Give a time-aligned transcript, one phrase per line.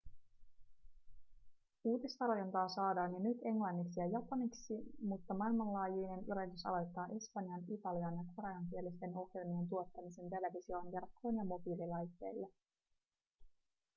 [1.83, 9.15] uutistarjontaa saadaan jo nyt englanniksi ja japaniksi mutta maailmanlaajuinen yritys aloittaa espanjan- italian- ja koreankielisten
[9.15, 12.47] ohjelmien tuottamisen televisioon verkkoon ja mobiililaitteille